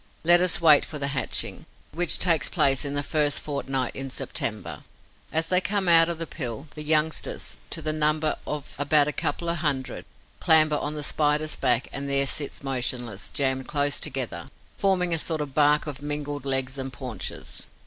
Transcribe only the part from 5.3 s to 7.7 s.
As they come out of the pill, the youngsters,